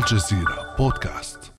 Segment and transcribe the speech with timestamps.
[0.00, 1.52] الجزيرة بودكاست.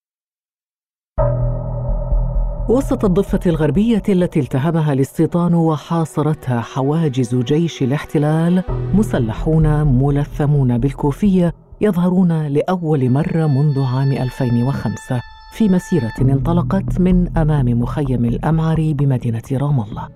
[2.69, 13.09] وسط الضفة الغربية التي التهمها الاستيطان وحاصرتها حواجز جيش الاحتلال مسلحون ملثمون بالكوفية يظهرون لأول
[13.09, 15.21] مرة منذ عام 2005
[15.53, 20.09] في مسيرة انطلقت من أمام مخيم الأمعري بمدينة رام الله.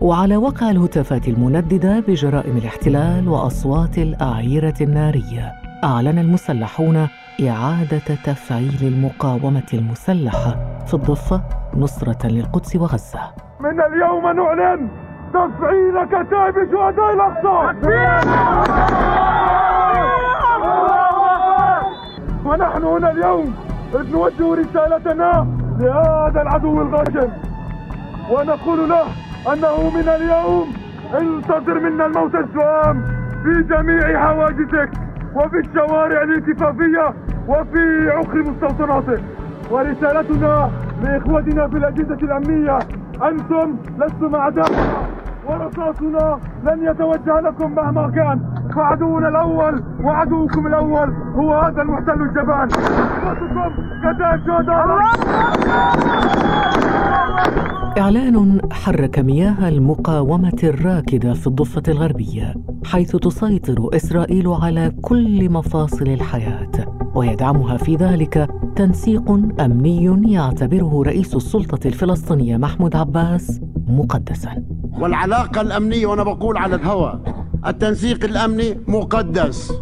[0.00, 5.52] وعلى وقع الهتافات المنددة بجرائم الاحتلال وأصوات الأعيرة النارية
[5.84, 7.08] أعلن المسلحون
[7.40, 11.42] إعادة تفعيل المقاومة المسلحة في الضفة
[11.74, 13.20] نصرة للقدس وغزة.
[13.60, 14.88] من اليوم نعلن
[15.34, 17.76] تفعيل كتائب شهداء الأقصى.
[22.44, 23.54] ونحن هنا اليوم
[23.94, 25.46] إذ نوجه رسالتنا
[25.80, 27.32] لهذا العدو الغاشم.
[28.30, 29.04] ونقول له
[29.52, 30.72] أنه من اليوم
[31.14, 33.04] انتظر منا الموت السام
[33.42, 35.05] في جميع حواجزك
[35.36, 37.14] وفي الشوارع الالتفافية
[37.48, 39.20] وفي عقر مستوطناتك
[39.70, 40.70] ورسالتنا
[41.02, 42.78] لإخوتنا في الأجهزة الأمنية
[43.22, 44.66] أنتم لستم أعداء
[45.46, 48.40] ورصاصنا لن يتوجه لكم مهما كان.
[48.76, 52.68] فعدونا الأول وعدوكم الأول هو هذا المحتل الجبان.
[52.70, 53.70] إخوتكم
[54.02, 54.86] كتائب شهداء
[57.98, 62.54] إعلان حرك مياه المقاومة الراكدة في الضفة الغربية
[62.84, 66.70] حيث تسيطر إسرائيل على كل مفاصل الحياة
[67.14, 74.62] ويدعمها في ذلك تنسيق أمني يعتبره رئيس السلطة الفلسطينية محمود عباس مقدسا.
[75.00, 77.20] والعلاقة الأمنية وأنا بقول على الهواء
[77.66, 79.72] التنسيق الأمني مقدس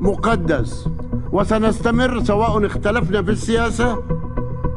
[0.00, 0.88] مقدس
[1.32, 4.02] وسنستمر سواء اختلفنا في السياسة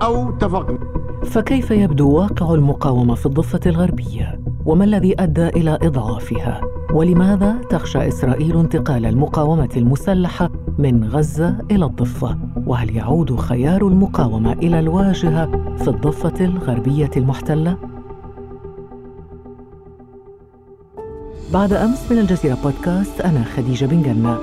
[0.02, 0.80] أو اتفقنا
[1.24, 6.62] فكيف يبدو واقع المقاومة في الضفة الغربية؟ وما الذي أدى إلى إضعافها؟
[6.94, 14.80] ولماذا تخشى إسرائيل انتقال المقاومة المسلحة من غزة إلى الضفة؟ وهل يعود خيار المقاومة إلى
[14.80, 17.78] الواجهة في الضفة الغربية المحتلة؟
[21.54, 24.40] بعد أمس من الجزيرة بودكاست أنا خديجة بن جنة.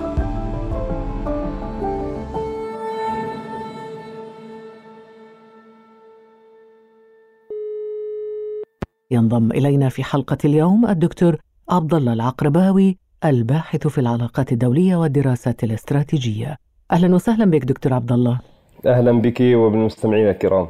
[9.11, 11.37] ينضم إلينا في حلقة اليوم الدكتور
[11.71, 16.57] عبد الله العقرباوي الباحث في العلاقات الدولية والدراسات الاستراتيجية.
[16.93, 18.41] أهلا وسهلا بك دكتور عبد الله.
[18.87, 20.69] أهلا بك وبالمستمعين الكرام.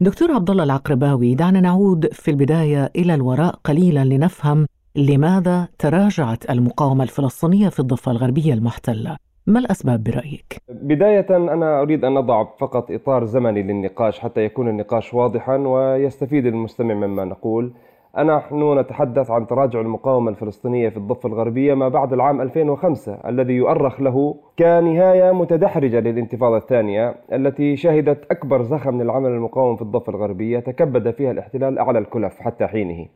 [0.00, 4.66] دكتور عبد الله العقرباوي دعنا نعود في البداية إلى الوراء قليلا لنفهم
[4.96, 9.16] لماذا تراجعت المقاومة الفلسطينية في الضفة الغربية المحتلة؟
[9.46, 15.14] ما الأسباب برأيك؟ بداية أنا أريد أن أضع فقط إطار زمني للنقاش حتى يكون النقاش
[15.14, 17.72] واضحا ويستفيد المستمع مما نقول
[18.18, 24.00] نحن نتحدث عن تراجع المقاومة الفلسطينية في الضفة الغربية ما بعد العام 2005 الذي يؤرخ
[24.00, 30.58] له كنهاية متدحرجة للانتفاضة الثانية التي شهدت أكبر زخم من العمل المقاوم في الضفة الغربية
[30.58, 33.06] تكبد فيها الاحتلال أعلى الكلف حتى حينه.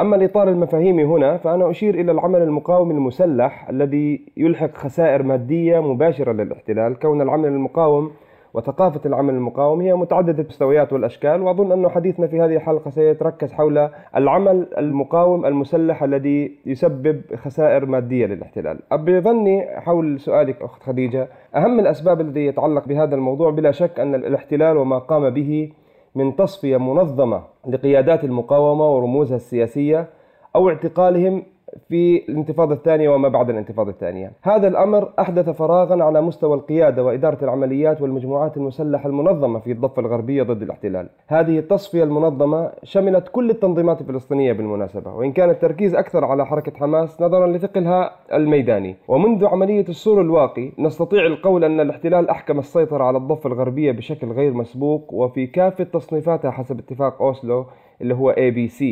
[0.00, 6.32] أما الإطار المفاهيمي هنا فأنا أشير إلى العمل المقاوم المسلح الذي يلحق خسائر مادية مباشرة
[6.32, 8.10] للاحتلال كون العمل المقاوم
[8.54, 13.88] وثقافة العمل المقاوم هي متعددة المستويات والأشكال وأظن أن حديثنا في هذه الحلقة سيتركز حول
[14.16, 18.78] العمل المقاوم المسلح الذي يسبب خسائر مادية للاحتلال.
[18.92, 24.76] بظني حول سؤالك أخت خديجة أهم الأسباب التي يتعلق بهذا الموضوع بلا شك أن الاحتلال
[24.76, 25.72] وما قام به
[26.14, 30.08] من تصفية منظمة لقيادات المقاومة ورموزها السياسية
[30.56, 31.42] أو اعتقالهم
[31.88, 34.32] في الانتفاضة الثانية وما بعد الانتفاضة الثانية.
[34.42, 40.42] هذا الأمر أحدث فراغا على مستوى القيادة وإدارة العمليات والمجموعات المسلحة المنظمة في الضفة الغربية
[40.42, 41.08] ضد الاحتلال.
[41.28, 47.20] هذه التصفية المنظمة شملت كل التنظيمات الفلسطينية بالمناسبة وإن كان التركيز أكثر على حركة حماس
[47.22, 48.96] نظرا لثقلها الميداني.
[49.08, 54.52] ومنذ عملية السور الواقي نستطيع القول أن الاحتلال أحكم السيطرة على الضفة الغربية بشكل غير
[54.52, 57.66] مسبوق وفي كافة تصنيفاتها حسب اتفاق أوسلو
[58.00, 58.84] اللي هو ABC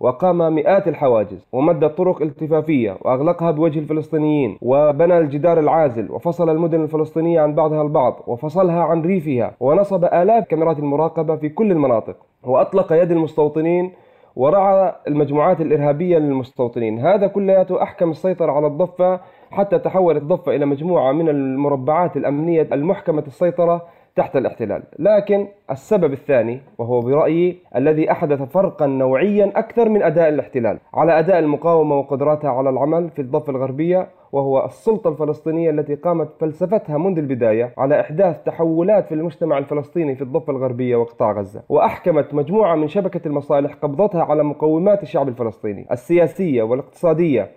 [0.00, 7.40] وقام مئات الحواجز ومد الطرق التفافية وأغلقها بوجه الفلسطينيين وبنى الجدار العازل وفصل المدن الفلسطينية
[7.40, 13.10] عن بعضها البعض وفصلها عن ريفها ونصب آلاف كاميرات المراقبة في كل المناطق وأطلق يد
[13.10, 13.92] المستوطنين
[14.36, 16.98] ورعى المجموعات الإرهابية للمستوطنين.
[16.98, 19.20] هذا كلياته أحكم السيطرة على الضفة
[19.50, 23.82] حتى تحولت الضفة إلى مجموعة من المربعات الأمنية المحكمة السيطرة
[24.16, 24.82] تحت الاحتلال.
[24.98, 31.38] لكن السبب الثاني وهو برأيي الذي أحدث فرقا نوعيا أكثر من أداء الاحتلال على أداء
[31.38, 37.72] المقاومة وقدراتها على العمل في الضفة الغربية وهو السلطة الفلسطينية التي قامت فلسفتها منذ البداية
[37.78, 41.62] على إحداث تحولات في المجتمع الفلسطيني في الضفة الغربية وقطاع غزة.
[41.68, 47.50] وأحكمت مجموعة من شبكة المصالح قبضتها على مقومات الشعب الفلسطيني السياسية والاقتصادية.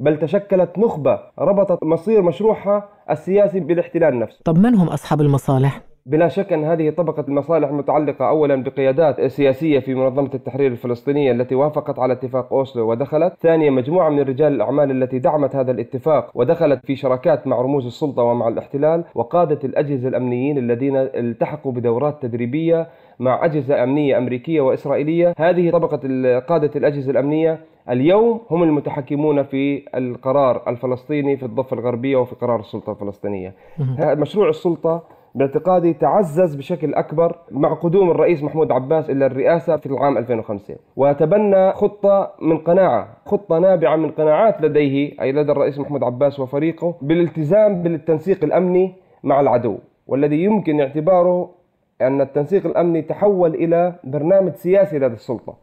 [0.00, 4.40] بل تشكلت نخبة ربطت مصير مشروعها السياسي بالاحتلال نفسه.
[4.44, 9.78] طب من هم أصحاب المصالح؟ بلا شك أن هذه طبقة المصالح متعلقة أولا بقيادات سياسية
[9.78, 15.02] في منظمة التحرير الفلسطينية التي وافقت على اتفاق أوسلو ودخلت ثانيا مجموعة من رجال الأعمال
[15.02, 20.58] التي دعمت هذا الاتفاق ودخلت في شراكات مع رموز السلطة ومع الاحتلال وقادة الأجهزة الأمنيين
[20.58, 22.88] الذين التحقوا بدورات تدريبية
[23.18, 25.34] مع أجهزة أمنية أمريكية وإسرائيلية.
[25.38, 25.98] هذه طبقة
[26.38, 27.60] قادة الأجهزة الأمنية
[27.90, 33.54] اليوم هم المتحكمون في القرار الفلسطيني في الضفة الغربية وفي قرار السلطة الفلسطينية.
[34.00, 40.18] مشروع السلطة باعتقادي تعزز بشكل أكبر مع قدوم الرئيس محمود عباس إلى الرئاسة في العام
[40.18, 46.40] 2005 وتبنى خطة من قناعة خطة نابعة من قناعات لديه أي لدى الرئيس محمود عباس
[46.40, 48.94] وفريقه بالالتزام بالتنسيق الأمني
[49.24, 51.50] مع العدو والذي يمكن اعتباره
[52.00, 55.56] أن التنسيق الأمني تحول إلى برنامج سياسي لدى السلطة.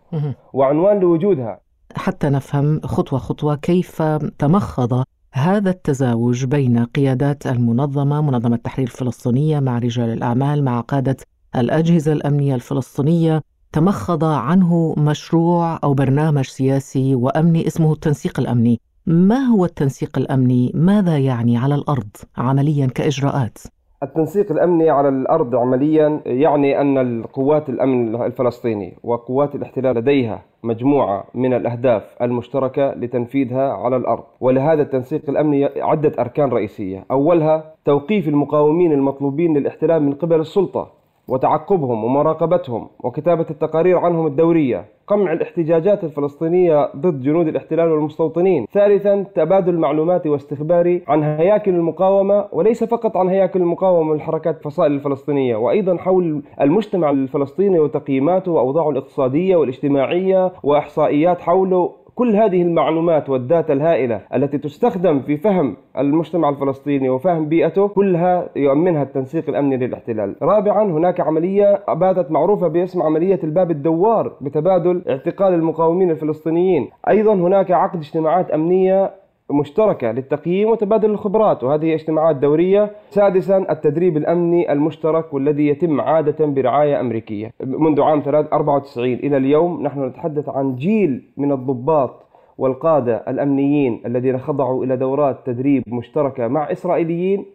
[0.54, 1.60] وعنوان لوجودها.
[1.96, 4.02] حتى نفهم خطوة خطوة كيف
[4.40, 5.04] تمخض
[5.36, 11.18] هذا التزاوج بين قيادات المنظمة منظمة التحرير الفلسطينية مع رجال الأعمال مع قادة
[11.56, 13.42] الأجهزة الأمنية الفلسطينية
[13.72, 21.18] تمخض عنه مشروع أو برنامج سياسي وأمني اسمه التنسيق الأمني ما هو التنسيق الأمني؟ ماذا
[21.18, 23.58] يعني على الأرض عمليا كإجراءات؟
[24.04, 31.54] التنسيق الأمني على الأرض عمليا يعني أن القوات الأمن الفلسطيني وقوات الاحتلال لديها مجموعة من
[31.54, 39.58] الأهداف المشتركة لتنفيذها على الأرض، ولهذا التنسيق الأمني عدة أركان رئيسية، أولها توقيف المقاومين المطلوبين
[39.58, 40.92] للاحتلال من قبل السلطة
[41.28, 48.66] وتعقبهم ومراقبتهم وكتابة التقارير عنهم الدورية قمع الاحتجاجات الفلسطينية ضد جنود الاحتلال والمستوطنين.
[48.72, 55.56] ثالثا تبادل معلوماتي واستخباري عن هياكل المقاومة وليس فقط عن هياكل المقاومة والحركات الفصائل الفلسطينية
[55.56, 62.03] وأيضا حول المجتمع الفلسطيني وتقييماته وأوضاعه الاقتصادية والاجتماعية وإحصائيات حوله.
[62.16, 69.04] كل هذه المعلومات والداتا الهائلة التي تستخدم في فهم المجتمع الفلسطيني وفهم بيئته كلها يؤمنها
[69.04, 70.36] التنسيق الأمني للاحتلال.
[70.42, 76.90] رابعا هناك عملية باتت معروفة باسم عملية الباب الدوار بتبادل اعتقال المقاومين الفلسطينيين.
[77.10, 82.92] أيضا هناك عقد اجتماعات أمنية مشتركة للتقييم وتبادل الخبرات وهذه اجتماعات دورية.
[83.10, 87.54] سادسا التدريب الأمني المشترك والذي يتم عادة برعاية أمريكية.
[87.64, 92.26] منذ عام 94 إلى اليوم نحن نتحدث عن جيل من الضباط
[92.58, 97.46] والقادة الأمنيين الذين خضعوا إلى دورات تدريب مشتركة مع إسرائيليين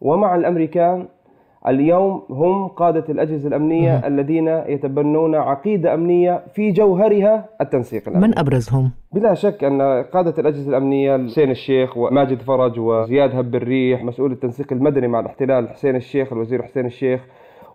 [0.00, 1.08] ومع الأمريكان.
[1.68, 8.28] اليوم هم قادة الأجهزة الأمنية الذين يتبنون عقيدة أمنية في جوهرها التنسيق الأمني.
[8.28, 14.04] من أبرزهم؟ بلا شك أن قادة الأجهزة الأمنية حسين الشيخ وماجد فرج وزياد هب الريح
[14.04, 17.20] مسؤول التنسيق المدني مع الاحتلال حسين الشيخ الوزير حسين الشيخ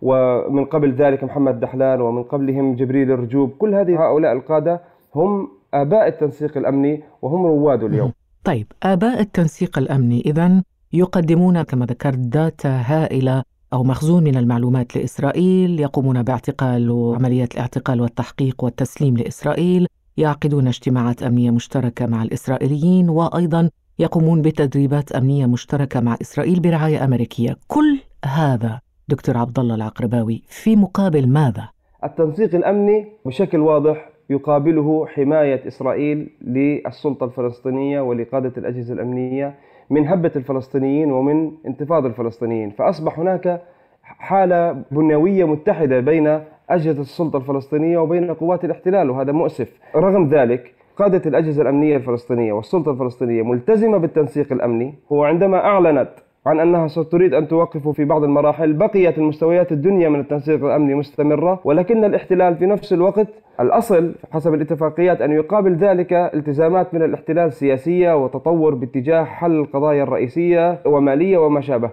[0.02, 3.50] ومن قبل ذلك محمد دحلان ومن قبلهم جبريل الرجوب.
[3.50, 4.82] كل هذه هؤلاء القادة
[5.16, 8.12] هم آباء التنسيق الأمني وهم رواده اليوم.
[8.44, 15.80] طيب آباء التنسيق الأمني إذا يقدمون كما ذكرت داتا هائلة أو مخزون من المعلومات لإسرائيل
[15.80, 19.88] يقومون باعتقال وعمليات الاعتقال والتحقيق والتسليم لإسرائيل
[20.18, 23.70] يعقدون اجتماعات أمنية مشتركة مع الإسرائيليين وأيضا
[24.00, 30.76] يقومون بتدريبات أمنية مشتركة مع إسرائيل برعاية أمريكية كل هذا دكتور عبد الله العقرباوي في
[30.76, 31.70] مقابل ماذا؟
[32.04, 39.56] التنسيق الأمني بشكل واضح يقابله حماية إسرائيل للسلطة الفلسطينية ولقادة الأجهزة الأمنية
[39.92, 42.70] من هبة الفلسطينيين ومن انتفاض الفلسطينيين.
[42.70, 43.62] فأصبح هناك
[44.04, 49.80] حالة بنيوية متحدة بين أجهزة السلطة الفلسطينية وبين قوات الاحتلال وهذا مؤسف.
[49.96, 54.94] رغم ذلك قادة الأجهزة الأمنية الفلسطينية والسلطة الفلسطينية ملتزمة بالتنسيق الأمني.
[55.10, 56.12] وعندما أعلنت
[56.46, 61.60] عن أنها ستريد أن توقف في بعض المراحل بقيت المستويات الدنيا من التنسيق الأمني مستمرة
[61.64, 63.28] ولكن الاحتلال في نفس الوقت
[63.60, 70.80] الأصل حسب الاتفاقيات أن يقابل ذلك التزامات من الاحتلال سياسية وتطور باتجاه حل القضايا الرئيسية
[70.86, 71.90] ومالية وما شابه.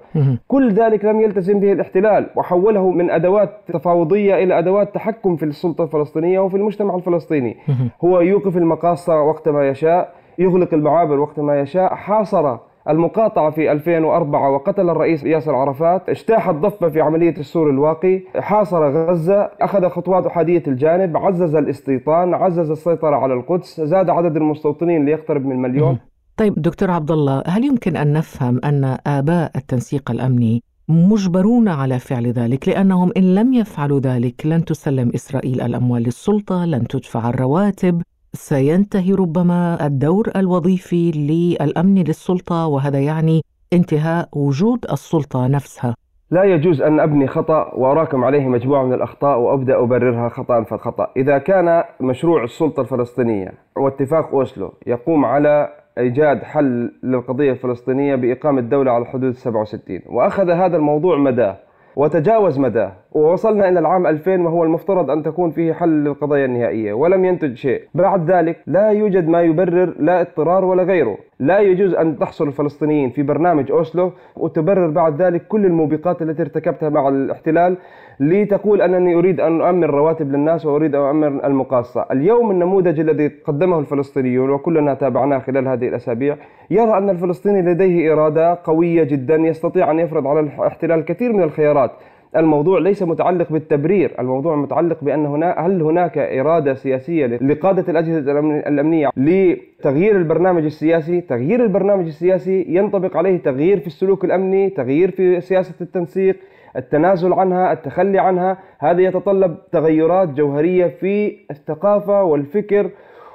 [0.49, 5.85] كل ذلك لم يلتزم به الاحتلال وحوله من أدوات تفاوضية إلى أدوات تحكم في السلطة
[5.85, 7.57] الفلسطينية وفي المجتمع الفلسطيني.
[8.05, 12.57] هو يوقف المقاصة وقت ما يشاء يغلق المعابر وقت ما يشاء حاصر
[12.88, 19.50] المقاطعة في 2004 وقتل الرئيس ياسر عرفات اجتاح الضفة في عملية السور الواقي حاصر غزة
[19.61, 25.62] أخذ خطوات أحادية الجانب عزز الاستيطان عزز السيطرة على القدس زاد عدد المستوطنين ليقترب من
[25.62, 25.99] مليون.
[26.37, 32.26] طيب دكتور عبد الله هل يمكن أن نفهم أن آباء التنسيق الأمني مجبرون على فعل
[32.26, 39.12] ذلك؟ لأنهم إن لم يفعلوا ذلك لن تسلم إسرائيل الأموال للسلطة لن تدفع الرواتب سينتهي
[39.12, 43.42] ربما الدور الوظيفي للأمن للسلطة وهذا يعني
[43.73, 45.94] انتهاء وجود السلطة نفسها.
[46.30, 51.38] لا يجوز أن أبني خطأ وأراكم عليه مجموعة من الأخطاء وأبدأ أبررها خطأ فخطا، إذا
[51.38, 55.68] كان مشروع السلطة الفلسطينية واتفاق أوسلو يقوم على
[55.99, 61.56] إيجاد حل للقضية الفلسطينية بإقامة دولة على حدود 67 وأخذ هذا الموضوع مداه
[61.97, 67.25] وتجاوز مداه ووصلنا إلى العام 2000 وهو المفترض أن تكون فيه حل للقضايا النهائية ولم
[67.25, 67.83] ينتج شيء.
[67.95, 71.17] بعد ذلك لا يوجد ما يبرر لا اضطرار ولا غيره.
[71.41, 76.88] لا يجوز أن تحصل الفلسطينيين في برنامج أوسلو وتبرر بعد ذلك كل الموبقات التي ارتكبتها
[76.88, 77.77] مع الاحتلال
[78.21, 82.07] لتقول أنني أريد أن أؤمن رواتب للناس وأريد أن أؤمن المقاصة.
[82.12, 86.37] اليوم النموذج الذي قدمه الفلسطينيون وكلنا تابعناه خلال هذه الأسابيع
[86.71, 91.91] يرى أن الفلسطيني لديه إرادة قوية جدا يستطيع أن يفرض على الاحتلال كثير من الخيارات.
[92.38, 99.11] الموضوع ليس متعلق بالتبرير الموضوع متعلق بأن هنا هل هناك إرادة سياسية لقادة الأجهزة الأمنية
[99.16, 105.75] لتغيير البرنامج السياسي؟ تغيير البرنامج السياسي ينطبق عليه تغيير في السلوك الأمني تغيير في سياسة
[105.80, 106.37] التنسيق
[106.76, 108.59] التنازل عنها التخلي عنها.
[108.78, 112.90] هذا يتطلب تغيرات جوهرية في الثقافة والفكر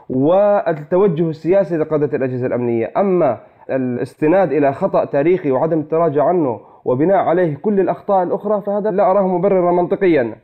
[0.10, 2.91] والتوجه السياسي لقادة الأجهزة الأمنية.
[2.98, 3.38] أما
[3.69, 9.27] الاستناد إلى خطأ تاريخي وعدم التراجع عنه وبناء عليه كل الأخطاء الأخرى فهذا لا أراه
[9.27, 10.35] مبررا منطقيا.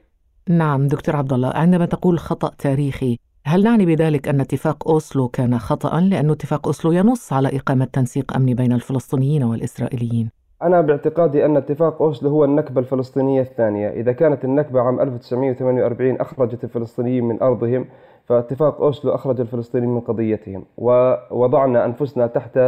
[0.49, 5.59] نعم دكتور عبد الله عندما تقول خطأ تاريخي هل نعني بذلك أن اتفاق أوسلو كان
[5.59, 10.29] خطأ لأن اتفاق أوسلو ينص على إقامة تنسيق أمني بين الفلسطينيين والإسرائيليين.
[10.63, 13.89] أنا باعتقادي أن اتفاق أوسلو هو النكبة الفلسطينية الثانية.
[13.89, 17.85] إذا كانت النكبة عام 1948 أخرجت الفلسطينيين من أرضهم
[18.25, 20.65] فاتفاق أوسلو أخرج الفلسطينيين من قضيتهم.
[20.77, 22.59] ووضعنا أنفسنا تحت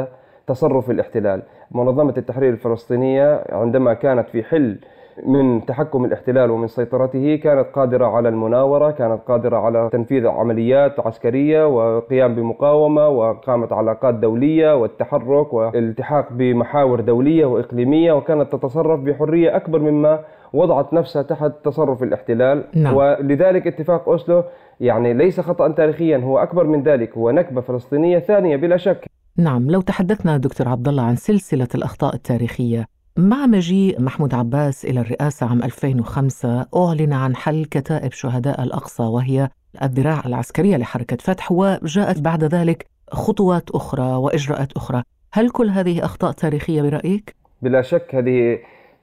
[0.47, 1.41] تصرف الاحتلال.
[1.71, 4.77] منظمة التحرير الفلسطينية عندما كانت في حل
[5.25, 11.67] من تحكم الاحتلال ومن سيطرته كانت قادرة على المناورة كانت قادرة على تنفيذ عمليات عسكرية
[11.67, 20.19] وقيام بمقاومة وقامت علاقات دولية والتحرك والالتحاق بمحاور دولية وإقليمية وكانت تتصرف بحرية أكبر مما
[20.53, 22.63] وضعت نفسها تحت تصرف الاحتلال.
[22.75, 22.95] نعم.
[22.95, 24.43] ولذلك اتفاق أوسلو
[24.79, 29.05] يعني ليس خطأ تاريخيا هو أكبر من ذلك هو نكبة فلسطينية ثانية بلا شك.
[29.37, 32.85] نعم لو تحدثنا دكتور عبد الله عن سلسلة الأخطاء التاريخية
[33.17, 39.49] مع مجيء محمود عباس إلى الرئاسة عام 2005 أعلن عن حل كتائب شهداء الأقصى وهي
[39.81, 46.31] الذراع العسكرية لحركة فتح وجاءت بعد ذلك خطوات أخرى وإجراءات أخرى هل كل هذه أخطاء
[46.31, 48.59] تاريخية برأيك؟ بلا شك هذه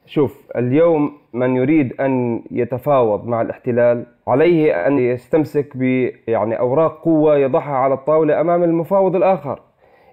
[0.06, 5.82] شوف اليوم من يريد أن يتفاوض مع الاحتلال عليه أن يستمسك ب
[6.28, 9.60] يعني أوراق قوة يضعها على الطاولة أمام المفاوض الآخر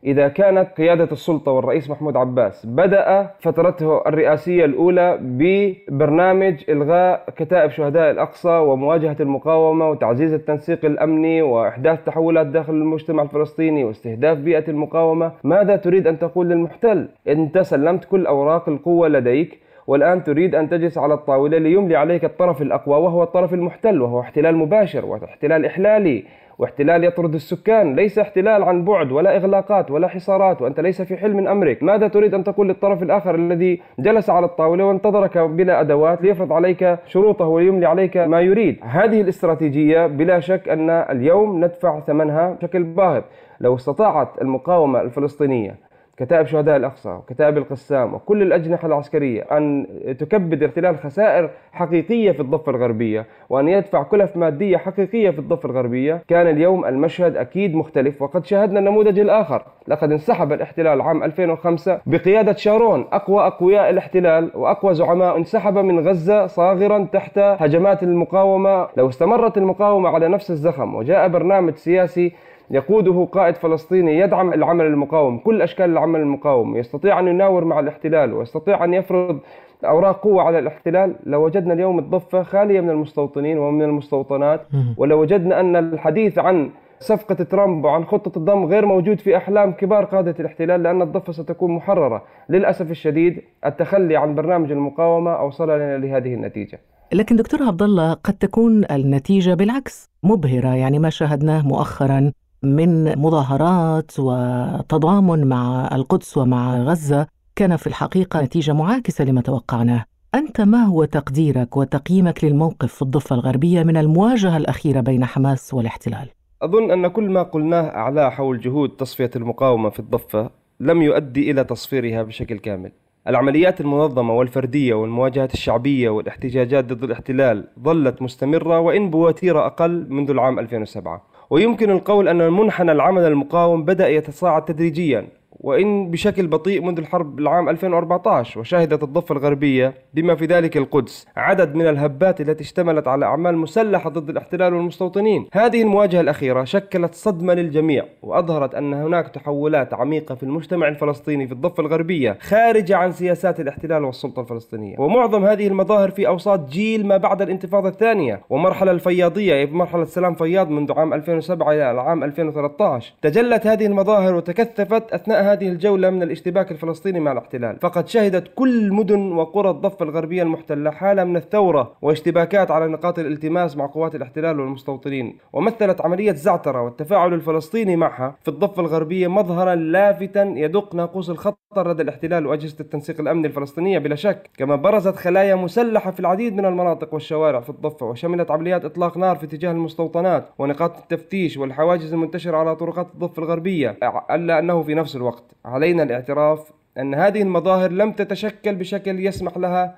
[0.05, 8.11] إذا كانت قيادة السلطة والرئيس محمود عباس بدأ فترته الرئاسية الأولى ببرنامج إلغاء كتائب شهداء
[8.11, 15.75] الأقصى ومواجهة المقاومة وتعزيز التنسيق الأمني وإحداث تحولات داخل المجتمع الفلسطيني واستهداف بيئة المقاومة ماذا
[15.75, 21.13] تريد أن تقول للمحتل؟ أنت سلمت كل أوراق القوة لديك والآن تريد أن تجلس على
[21.13, 26.23] الطاولة ليملي عليك الطرف الأقوى وهو الطرف المحتل وهو احتلال مباشر واحتلال إحلالي
[26.59, 31.33] واحتلال يطرد السكان ليس احتلال عن بعد ولا إغلاقات ولا حصارات وأنت ليس في حل
[31.33, 31.83] من أمرك.
[31.83, 36.97] ماذا تريد أن تقول للطرف الآخر الذي جلس على الطاولة وانتظرك بلا أدوات ليفرض عليك
[37.05, 43.23] شروطه ويملي عليك ما يريد؟ هذه الاستراتيجية بلا شك أن اليوم ندفع ثمنها بشكل باهظ.
[43.59, 45.84] لو استطاعت المقاومة الفلسطينية
[46.17, 49.87] كتائب شهداء الأقصى وكتائب القسام وكل الأجنحة العسكرية أن
[50.19, 56.21] تكبد الاحتلال خسائر حقيقية في الضفة الغربية وأن يدفع كلف مادية حقيقية في الضفة الغربية.
[56.27, 59.63] كان اليوم المشهد أكيد مختلف وقد شاهدنا النموذج الآخر.
[59.87, 66.47] لقد انسحب الاحتلال عام 2005 بقيادة شارون أقوى أقوياء الاحتلال وأقوى زعماء انسحب من غزة
[66.47, 68.87] صاغرا تحت هجمات المقاومة.
[68.97, 72.31] لو استمرت المقاومة على نفس الزخم وجاء برنامج سياسي
[72.71, 78.33] يقوده قائد فلسطيني يدعم العمل المقاوم كل أشكال العمل المقاوم يستطيع أن يناور مع الاحتلال
[78.33, 79.39] ويستطيع أن يفرض
[79.85, 81.15] أوراق قوة على الاحتلال.
[81.25, 84.61] لوجدنا اليوم الضفة خالية من المستوطنين ومن المستوطنات
[84.97, 86.69] ولوجدنا أن الحديث عن
[86.99, 91.71] صفقة ترامب وعن خطة الضم غير موجود في أحلام كبار قادة الاحتلال لأن الضفة ستكون
[91.71, 92.23] محررة.
[92.49, 96.79] للأسف الشديد التخلي عن برنامج المقاومة أوصلنا لهذه النتيجة.
[97.13, 102.31] لكن دكتور عبد الله قد تكون النتيجة بالعكس مبهرة يعني ما شاهدناه مؤخرا.
[102.65, 110.05] من مظاهرات وتضامن مع القدس ومع غزة كان في الحقيقة نتيجة معاكسة لما توقعناه.
[110.35, 116.29] أنت ما هو تقديرك وتقييمك للموقف في الضفة الغربية من المواجهة الأخيرة بين حماس والاحتلال؟
[116.61, 121.63] أظن أن كل ما قلناه أعلاه حول جهود تصفية المقاومة في الضفة لم يؤدي إلى
[121.63, 122.91] تصفيرها بشكل كامل.
[123.27, 130.59] العمليات المنظمة والفردية والمواجهات الشعبية والاحتجاجات ضد الاحتلال ظلت مستمرة وإن بوتيرة أقل منذ العام
[130.59, 135.27] 2007 ويمكن القول أن منحنى العمل المقاوم بدأ يتصاعد تدريجيا.
[135.59, 141.75] وإن بشكل بطيء منذ الحرب العام 2014 وشهدت الضفة الغربية بما في ذلك القدس عدد
[141.75, 145.47] من الهبات التي اشتملت على أعمال مسلحة ضد الاحتلال والمستوطنين.
[145.53, 151.53] هذه المواجهة الأخيرة شكلت صدمة للجميع وأظهرت أن هناك تحولات عميقة في المجتمع الفلسطيني في
[151.53, 154.95] الضفة الغربية خارجة عن سياسات الاحتلال والسلطة الفلسطينية.
[154.99, 160.69] ومعظم هذه المظاهر في أوساط جيل ما بعد الانتفاضة الثانية ومرحلة الفياضية مرحلة سلام فياض
[160.69, 166.71] منذ عام 2007 إلى العام 2013 تجلت هذه المظاهر وتكثفت أثناء هذه الجولة من الاشتباك
[166.71, 167.77] الفلسطيني مع الاحتلال.
[167.81, 173.77] فقد شهدت كل مدن وقرى الضفة الغربية المحتلة حالة من الثورة واشتباكات على نقاط الالتماس
[173.77, 180.53] مع قوات الاحتلال والمستوطنين ومثلت عملية زعترة والتفاعل الفلسطيني معها في الضفة الغربية مظهرا لافتا
[180.55, 184.49] يدق ناقوس الخطر لدى الاحتلال وأجهزة التنسيق الأمني الفلسطينية بلا شك.
[184.57, 189.35] كما برزت خلايا مسلحة في العديد من المناطق والشوارع في الضفة وشملت عمليات إطلاق نار
[189.35, 193.97] في اتجاه المستوطنات ونقاط التفتيش والحواجز المنتشرة على طرقات الضفة الغربية
[194.31, 195.34] ألا أنه في نفس الوقت.
[195.65, 199.97] علينا الاعتراف أن هذه المظاهر لم تتشكل بشكل يسمح لها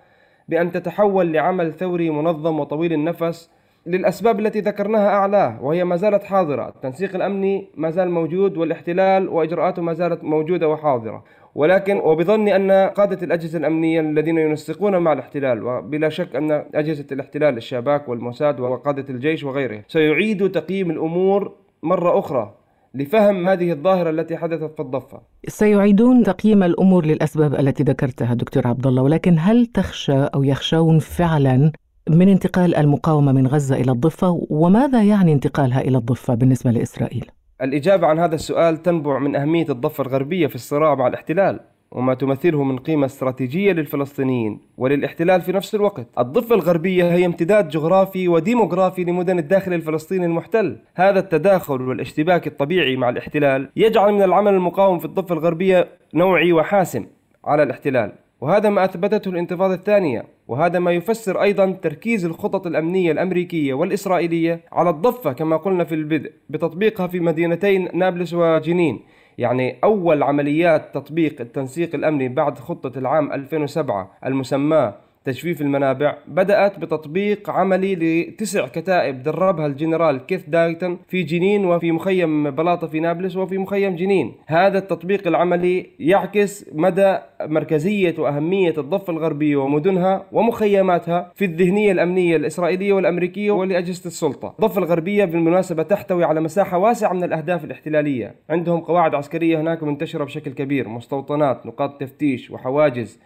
[0.50, 3.50] بأن تتحول لعمل ثوري منظم وطويل النفس
[3.86, 6.68] للأسباب التي ذكرناها أعلاه وهي ما زالت حاضرة.
[6.68, 11.24] التنسيق الأمني ما زال موجود والاحتلال وإجراءاته ما زالت موجودة وحاضرة.
[11.56, 17.58] ولكن وبظني أن قادة الأجهزة الأمنية الذين ينسقون مع الاحتلال وبلا شك أن أجهزة الاحتلال
[17.58, 21.52] الشباك والموساد وقادة الجيش وغيره سيعيدوا تقييم الأمور
[21.84, 22.54] مرة أخرى.
[22.94, 25.22] لفهم هذه الظاهرة التي حدثت في الضفة.
[25.48, 31.72] سيعيدون تقييم الأمور للأسباب التي ذكرتها دكتور عبد الله ولكن هل تخشى أو يخشون فعلا
[32.10, 37.26] من انتقال المقاومة من غزة إلى الضفة؟ وماذا يعني انتقالها إلى الضفة بالنسبة لإسرائيل؟
[37.62, 41.60] الإجابة عن هذا السؤال تنبع من أهمية الضفة الغربية في الصراع مع الاحتلال.
[41.92, 46.08] وما تمثله من قيمة استراتيجية للفلسطينيين وللاحتلال في نفس الوقت.
[46.20, 50.78] الضفة الغربية هي امتداد جغرافي وديموغرافي لمدن الداخل الفلسطيني المحتل.
[50.96, 57.06] هذا التداخل والاشتباك الطبيعي مع الاحتلال يجعل من العمل المقاوم في الضفة الغربية نوعي وحاسم
[57.46, 58.12] على الاحتلال.
[58.42, 60.26] وهذا ما أثبتته الانتفاضة الثانية.
[60.48, 66.32] وهذا ما يفسر أيضا تركيز الخطط الأمنية الأمريكية والإسرائيلية على الضفة كما قلنا في البدء
[66.50, 69.00] بتطبيقها في مدينتين نابلس وجنين.
[69.38, 74.96] يعني أول عمليات تطبيق التنسيق الأمني بعد خطة العام 2007 المسماة
[75.28, 82.52] تجفيف المنابع بدأت بتطبيق عملي لتسع كتائب دربها الجنرال كيث دايتن في جنين وفي مخيم
[82.52, 84.34] بلاطة في نابلس وفي مخيم جنين.
[84.46, 92.94] هذا التطبيق العملي يعكس مدى مركزية وأهمية الضفة الغربية ومدنها ومخيماتها في الذهنية الأمنية الإسرائيلية
[92.94, 94.56] والأمريكية ولأجهزة السلطة.
[94.60, 98.36] الضفة الغربية بالمناسبة تحتوي على مساحة واسعة من الأهداف الاحتلالية.
[98.50, 103.20] عندهم قواعد عسكرية هناك منتشرة بشكل كبير مستوطنات نقاط تفتيش وحواجز.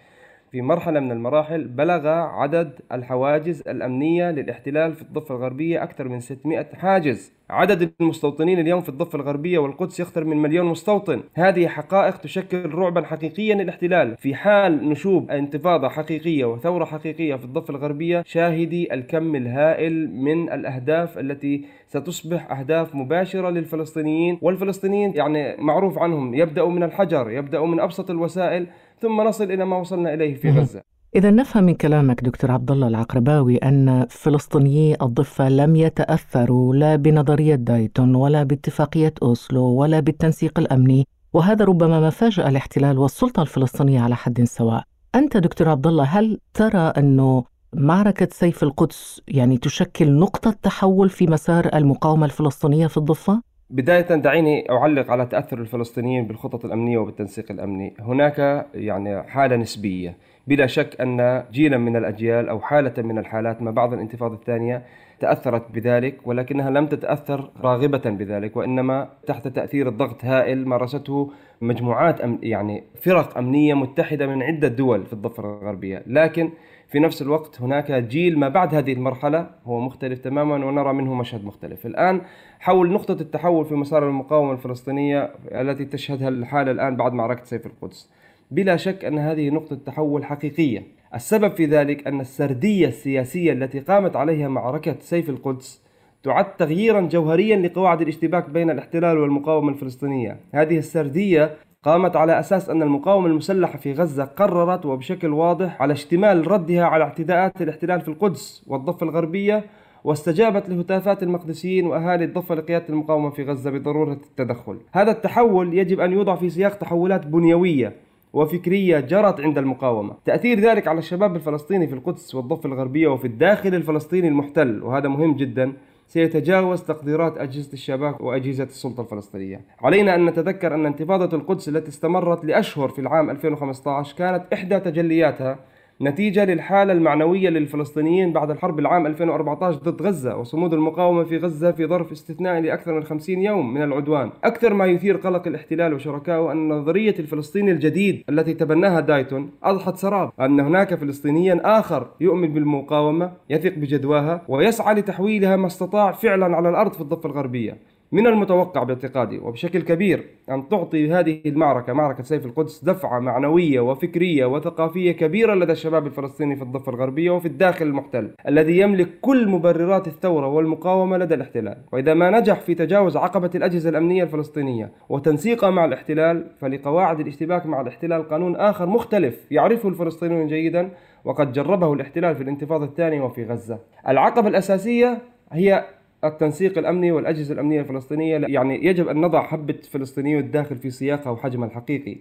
[0.51, 6.67] في مرحلة من المراحل بلغ عدد الحواجز الأمنية للاحتلال في الضفة الغربية أكثر من 600
[6.73, 7.33] حاجز.
[7.49, 11.23] عدد المستوطنين اليوم في الضفة الغربية والقدس يختر من مليون مستوطن.
[11.33, 14.17] هذه حقائق تشكل رعبا حقيقيا للاحتلال.
[14.17, 21.17] في حال نشوب انتفاضة حقيقية وثورة حقيقية في الضفة الغربية شاهدي الكم الهائل من الأهداف
[21.17, 24.37] التي ستصبح أهداف مباشرة للفلسطينيين.
[24.41, 28.67] والفلسطينيين يعني معروف عنهم يبدأوا من الحجر يبدأوا من أبسط الوسائل
[29.01, 30.81] ثم نصل إلى ما وصلنا إليه في غزة
[31.15, 37.55] إذا نفهم من كلامك دكتور عبد الله العقرباوي أن فلسطينيي الضفة لم يتأثروا لا بنظرية
[37.55, 44.15] دايتون ولا باتفاقية أوسلو ولا بالتنسيق الأمني وهذا ربما ما فاجأ الاحتلال والسلطة الفلسطينية على
[44.15, 44.83] حد سواء.
[45.15, 51.27] أنت دكتور عبد الله هل ترى أنه معركة سيف القدس يعني تشكل نقطة تحول في
[51.27, 57.93] مسار المقاومة الفلسطينية في الضفة؟ بداية دعيني أعلق على تأثر الفلسطينيين بالخطط الأمنية وبالتنسيق الأمني.
[57.99, 60.17] هناك يعني حالة نسبية.
[60.47, 64.83] بلا شك أن جيلا من الأجيال أو حالة من الحالات ما بعد الانتفاضة الثانية
[65.19, 71.31] تأثرت بذلك ولكنها لم تتأثر راغبة بذلك وإنما تحت تأثير الضغط هائل مارسته
[71.61, 76.03] مجموعات أم يعني فرق أمنية متحدة من عدة دول في الضفة الغربية.
[76.07, 76.49] لكن
[76.87, 81.45] في نفس الوقت هناك جيل ما بعد هذه المرحلة هو مختلف تماما ونرى منه مشهد
[81.45, 81.85] مختلف.
[81.85, 82.21] الآن
[82.61, 88.09] حول نقطة التحول في مسار المقاومة الفلسطينية التي تشهدها الحالة الآن بعد معركة سيف القدس.
[88.51, 90.83] بلا شك أن هذه نقطة تحول حقيقية.
[91.15, 95.81] السبب في ذلك أن السردية السياسية التي قامت عليها معركة سيف القدس
[96.23, 100.37] تعد تغييرا جوهريا لقواعد الاشتباك بين الاحتلال والمقاومة الفلسطينية.
[100.53, 106.51] هذه السردية قامت على أساس أن المقاومة المسلحة في غزة قررت وبشكل واضح على اشتمال
[106.51, 109.63] ردها على اعتداءات الاحتلال في القدس والضفة الغربية
[110.03, 114.77] واستجابت لهتافات المقدسيين وأهالي الضفة لقيادة المقاومة في غزة بضرورة التدخل.
[114.91, 117.95] هذا التحول يجب أن يوضع في سياق تحولات بنيوية
[118.33, 120.13] وفكرية جرت عند المقاومة.
[120.25, 125.35] تأثير ذلك على الشباب الفلسطيني في القدس والضفة الغربية وفي الداخل الفلسطيني المحتل وهذا مهم
[125.35, 125.73] جدا.
[126.07, 129.61] سيتجاوز تقديرات أجهزة الشباك وأجهزة السلطة الفلسطينية.
[129.81, 135.59] علينا أن نتذكر أن انتفاضة القدس التي استمرت لأشهر في العام 2015 كانت إحدى تجلياتها
[136.01, 141.85] نتيجة للحالة المعنوية للفلسطينيين بعد الحرب العام 2014 ضد غزة وصمود المقاومة في غزة في
[141.85, 144.31] ظرف استثنائي لأكثر من 50 يوم من العدوان.
[144.43, 150.31] أكثر ما يثير قلق الاحتلال وشركائه أن نظرية الفلسطيني الجديد التي تبناها دايتون أضحت سراب.
[150.39, 156.93] أن هناك فلسطينيا آخر يؤمن بالمقاومة يثق بجدواها ويسعى لتحويلها ما استطاع فعلا على الأرض
[156.93, 157.77] في الضفة الغربية.
[158.11, 164.45] من المتوقع باعتقادي وبشكل كبير أن تعطي هذه المعركة معركة سيف القدس دفعة معنوية وفكرية
[164.45, 170.07] وثقافية كبيرة لدى الشباب الفلسطيني في الضفة الغربية وفي الداخل المحتل الذي يملك كل مبررات
[170.07, 171.77] الثورة والمقاومة لدى الاحتلال.
[171.91, 177.81] وإذا ما نجح في تجاوز عقبة الأجهزة الأمنية الفلسطينية وتنسيقها مع الاحتلال فلقواعد الاشتباك مع
[177.81, 180.89] الاحتلال قانون آخر مختلف يعرفه الفلسطينيون جيدا
[181.25, 183.79] وقد جربه الاحتلال في الانتفاضة الثانية وفي غزة.
[184.07, 185.21] العقبة الأساسية
[185.51, 185.85] هي
[186.23, 191.67] التنسيق الأمني والأجهزة الأمنية الفلسطينية يعني يجب أن نضع حبة فلسطينيو الداخل في سياقها وحجمها
[191.67, 192.17] الحقيقي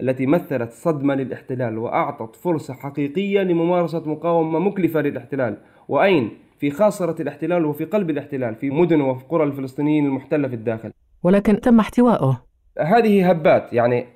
[0.00, 5.56] التي مثلت صدمة للاحتلال وأعطت فرصة حقيقية لممارسة مقاومة مكلفة للاحتلال.
[5.88, 10.92] وأين؟ في خاصرة الاحتلال وفي قلب الاحتلال في مدن وفي قرى الفلسطينيين المحتلة في الداخل.
[11.22, 12.43] ولكن تم احتوائه.
[12.80, 14.06] هذه هبات يعني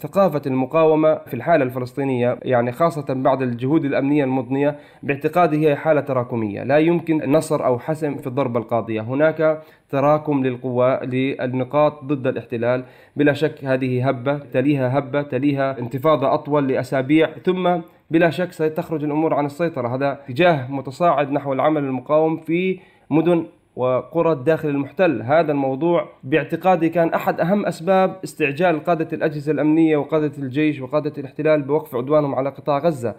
[0.00, 6.62] ثقافة المقاومة في الحالة الفلسطينية يعني خاصة بعد الجهود الأمنية المضنية باعتقادي هي حالة تراكمية.
[6.62, 9.00] لا يمكن نصر أو حسم في الضربة القاضية.
[9.00, 12.84] هناك تراكم للقوى للنقاط ضد الاحتلال.
[13.16, 17.76] بلا شك هذه هبة تليها هبة تليها انتفاضة أطول لأسابيع ثم
[18.10, 19.94] بلا شك ستخرج الأمور عن السيطرة.
[19.94, 23.46] هذا اتجاه متصاعد نحو العمل المقاوم في مدن
[23.78, 25.22] وقرى الداخل المحتل.
[25.22, 31.62] هذا الموضوع باعتقادي كان أحد أهم أسباب استعجال قادة الأجهزة الأمنية وقادة الجيش وقادة الاحتلال
[31.62, 33.14] بوقف عدوانهم على قطاع غزة.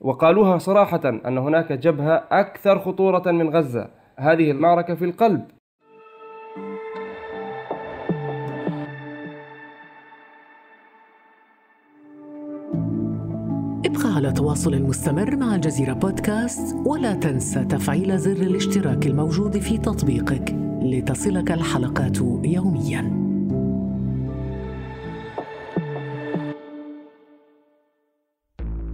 [0.00, 3.88] وقالوها صراحة أن هناك جبهة أكثر خطورة من غزة.
[4.16, 5.44] هذه المعركة في القلب.
[14.24, 21.52] على تواصل مستمر مع الجزيرة بودكاست ولا تنسى تفعيل زر الاشتراك الموجود في تطبيقك لتصلك
[21.52, 23.24] الحلقات يومياً.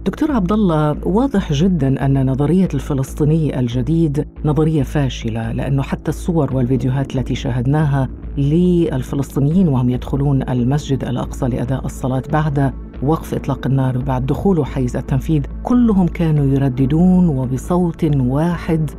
[0.05, 7.15] دكتور عبد الله واضح جدا أن نظرية الفلسطيني الجديد نظرية فاشلة لأنه حتى الصور والفيديوهات
[7.15, 14.63] التي شاهدناها للفلسطينيين وهم يدخلون المسجد الأقصى لأداء الصلاة بعد وقف إطلاق النار وبعد دخوله
[14.63, 18.89] حيز التنفيذ كلهم كانوا يرددون وبصوت واحد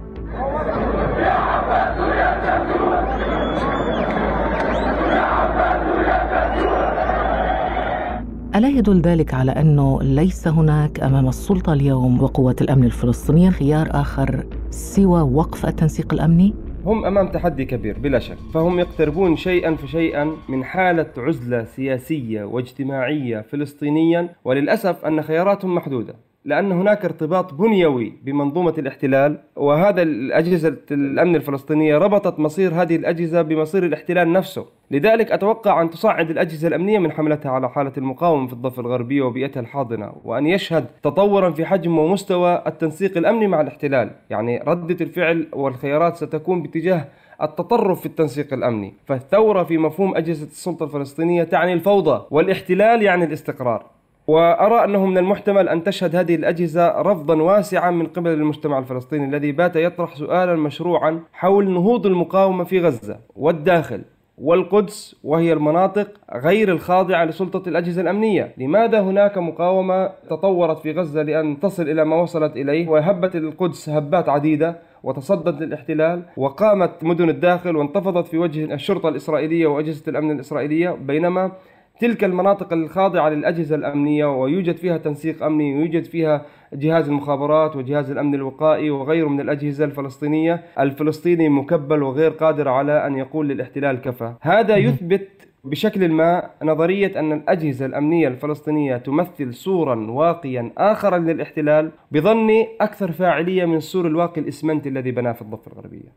[8.55, 14.45] ألا يدل ذلك على أنه ليس هناك أمام السلطة اليوم وقوة الأمن الفلسطينية خيار آخر
[14.71, 20.65] سوى وقف التنسيق الأمني؟ هم أمام تحدي كبير بلا شك، فهم يقتربون شيئا فشيئا من
[20.65, 26.15] حالة عزلة سياسية واجتماعية فلسطينيا وللأسف أن خياراتهم محدودة،
[26.45, 33.87] لأن هناك ارتباط بنيوي بمنظومة الاحتلال وهذا الأجهزة الأمن الفلسطينية ربطت مصير هذه الأجهزة بمصير
[33.87, 34.67] الاحتلال نفسه.
[34.91, 39.61] لذلك أتوقع أن تصعد الأجهزة الأمنية من حملتها على حالة المقاومة في الضفة الغربية وبيئتها
[39.61, 44.11] الحاضنة وأن يشهد تطورا في حجم ومستوى التنسيق الأمني مع الاحتلال.
[44.31, 47.05] يعني ردة الفعل والخيارات ستكون باتجاه
[47.43, 53.92] التطرف في التنسيق الأمني، فالثورة في مفهوم أجهزة السلطة الفلسطينية تعني الفوضى، والاحتلال يعني الاستقرار.
[54.27, 59.53] وأرى أنه من المحتمل أن تشهد هذه الأجهزة رفضا واسعا من قبل المجتمع الفلسطيني الذي
[59.53, 64.03] بات يطرح سؤالا مشروعا حول نهوض المقاومة في غزة والداخل
[64.39, 68.55] والقدس وهي المناطق غير الخاضعة لسلطة الأجهزة الأمنية.
[68.59, 74.29] لماذا هناك مقاومة تطورت في غزة لأن تصل إلى ما وصلت إليه؟ وهبت القدس هبات
[74.29, 81.53] عديدة وتصدت للاحتلال وقامت مدن الداخل وانتفضت في وجه الشرطة الإسرائيلية وأجهزة الأمن الإسرائيلية بينما
[82.01, 88.35] تلك المناطق الخاضعة للأجهزة الأمنية ويوجد فيها تنسيق أمني ويوجد فيها جهاز المخابرات وجهاز الأمن
[88.35, 90.65] الوقائي وغيره من الأجهزة الفلسطينية.
[90.79, 94.35] الفلسطيني مكبل وغير قادر على أن يقول للاحتلال كفى.
[94.41, 95.29] هذا يثبت
[95.65, 103.65] بشكل ما نظرية أن الأجهزة الأمنية الفلسطينية تمثل سورا واقيا آخرا للاحتلال بظني أكثر فاعلية
[103.65, 106.13] من السور الواقي الإسمنتي الذي بناه في الضفة الغربية.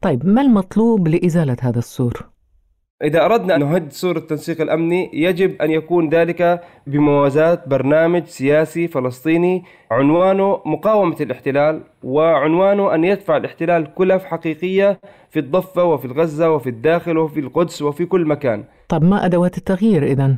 [0.00, 2.28] طيب ما المطلوب لإزالة هذا السور؟
[3.04, 9.64] إذا أردنا أن نهد سور التنسيق الأمني يجب أن يكون ذلك بموازاة برنامج سياسي فلسطيني
[9.90, 17.18] عنوانه مقاومة الاحتلال وعنوانه أن يدفع الاحتلال كلف حقيقية في الضفة وفي الغزة وفي الداخل
[17.18, 18.64] وفي القدس وفي كل مكان.
[18.88, 20.36] طب ما أدوات التغيير إذن؟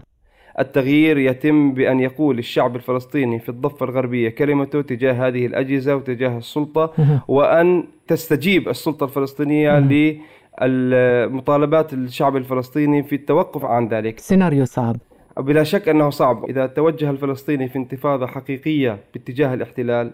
[0.59, 6.92] التغيير يتم بأن يقول الشعب الفلسطيني في الضفة الغربية كلمته تجاه هذه الأجهزة وتجاه السلطة
[7.29, 9.79] وأن تستجيب السلطة الفلسطينية
[10.66, 14.18] لمطالبات الشعب الفلسطيني في التوقف عن ذلك.
[14.18, 14.96] سيناريو صعب.
[15.38, 16.44] بلا شك أنه صعب.
[16.44, 20.12] إذا توجه الفلسطيني في انتفاضة حقيقية باتجاه الاحتلال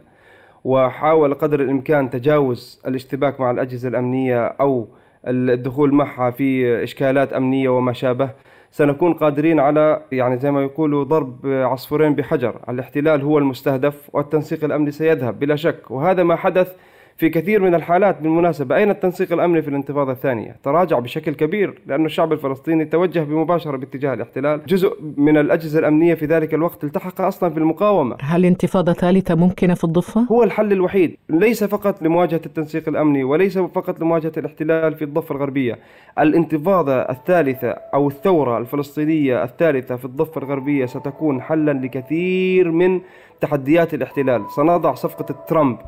[0.65, 4.89] وحاول قدر الإمكان تجاوز الاشتباك مع الأجهزة الأمنية أو
[5.27, 8.31] الدخول معها في إشكالات أمنية وما شابه
[8.71, 12.61] سنكون قادرين على يعني زي ما يقولوا ضرب عصفورين بحجر.
[12.69, 16.77] الاحتلال هو المستهدف والتنسيق الأمني سيذهب بلا شك وهذا ما حدث
[17.19, 18.77] في كثير من الحالات بالمناسبة.
[18.77, 24.15] أين التنسيق الأمني في الانتفاضة الثانية؟ تراجع بشكل كبير لأن الشعب الفلسطيني توجه بمباشرة باتجاه
[24.15, 24.61] الاحتلال.
[24.67, 28.17] جزء من الأجهزة الأمنية في ذلك الوقت التحق أصلا في المقاومة.
[28.21, 31.17] هل انتفاضة ثالثة ممكنة في الضفة؟ هو الحل الوحيد.
[31.29, 35.79] ليس فقط لمواجهة التنسيق الأمني وليس فقط لمواجهة الاحتلال في الضفة الغربية.
[36.19, 43.01] الانتفاضة الثالثة أو الثورة الفلسطينية الثالثة في الضفة الغربية ستكون حلا لكثير من
[43.41, 44.51] تحديات الاحتلال.
[44.57, 45.79] سنضع صفقة ترامب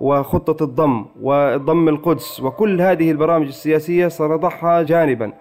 [0.00, 5.32] وخطة الضم وضم القدس وكل هذه البرامج السياسية سنضعها جانبا.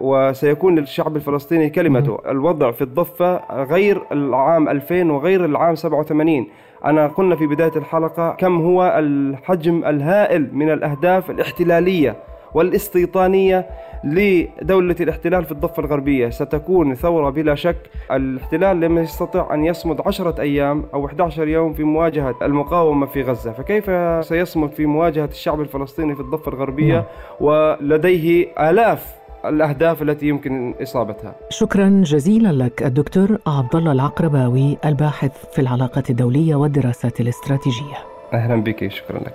[0.00, 6.46] وسيكون للشعب الفلسطيني كلمته الوضع في الضفة غير العام 2000 وغير العام 87
[6.84, 12.16] أنا قلنا في بداية الحلقة كم هو الحجم الهائل من الأهداف الاحتلالية.
[12.54, 13.66] والاستيطانية
[14.04, 16.30] لدولة الاحتلال في الضفة الغربية.
[16.30, 17.76] ستكون ثورة بلا شك.
[18.10, 23.52] الاحتلال لم يستطع أن يصمد عشرة أيام أو 11 يوم في مواجهة المقاومة في غزة.
[23.52, 23.90] فكيف
[24.24, 27.04] سيصمد في مواجهة الشعب الفلسطيني في الضفة الغربية؟
[27.40, 31.34] ولديه آلاف الأهداف التي يمكن إصابتها.
[31.50, 37.96] شكرا جزيلا لك الدكتور عبد الله العقرباوي الباحث في العلاقات الدولية والدراسات الاستراتيجية.
[38.32, 38.88] أهلا بك.
[38.88, 39.34] شكرا لك.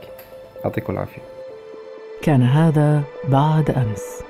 [0.64, 1.37] يعطيكم العافية.
[2.22, 4.24] كان هذا بعد أمس.